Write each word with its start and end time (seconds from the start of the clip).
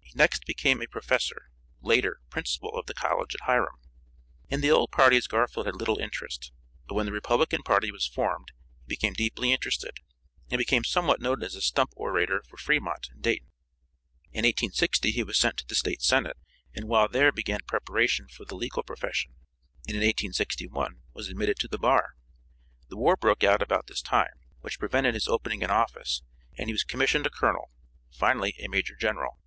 He 0.00 0.12
next 0.16 0.46
became 0.46 0.80
a 0.80 0.86
professor; 0.86 1.50
later, 1.82 2.20
principal 2.30 2.70
of 2.78 2.86
the 2.86 2.94
college 2.94 3.34
at 3.34 3.42
Hiram. 3.42 3.76
In 4.48 4.62
the 4.62 4.70
old 4.70 4.90
parties 4.90 5.26
Garfield 5.26 5.66
had 5.66 5.76
little 5.76 5.98
interest, 5.98 6.52
but 6.86 6.94
when 6.94 7.04
the 7.04 7.12
Republican 7.12 7.62
party 7.62 7.90
was 7.92 8.06
formed 8.06 8.52
he 8.80 8.86
became 8.88 9.12
deeply 9.12 9.52
interested, 9.52 9.98
and 10.48 10.58
became 10.58 10.84
somewhat 10.84 11.20
noted 11.20 11.44
as 11.44 11.54
a 11.54 11.60
stump 11.60 11.90
orator 11.96 12.42
for 12.48 12.56
Fremont 12.56 13.08
and 13.12 13.20
Dayton. 13.22 13.50
In 14.32 14.46
1860 14.46 15.10
he 15.10 15.22
was 15.22 15.38
sent 15.38 15.58
to 15.58 15.66
the 15.66 15.74
State 15.74 16.00
senate, 16.00 16.38
and 16.74 16.88
while 16.88 17.06
there 17.10 17.30
began 17.30 17.60
preparation 17.66 18.26
for 18.26 18.46
the 18.46 18.56
legal 18.56 18.82
profession, 18.82 19.34
and 19.86 19.96
in 19.96 20.00
1861 20.00 21.02
was 21.12 21.28
admitted 21.28 21.58
to 21.58 21.68
the 21.68 21.76
bar. 21.76 22.14
The 22.88 22.96
war 22.96 23.18
broke 23.18 23.44
out 23.44 23.60
about 23.60 23.86
this 23.86 24.00
time, 24.00 24.40
which 24.62 24.78
prevented 24.78 25.12
his 25.12 25.28
opening 25.28 25.62
an 25.62 25.70
office, 25.70 26.22
and 26.56 26.70
he 26.70 26.72
was 26.72 26.84
commissioned 26.84 27.26
a 27.26 27.30
colonel, 27.30 27.70
finally 28.12 28.54
a 28.60 28.68
major 28.68 28.96
general. 28.96 29.40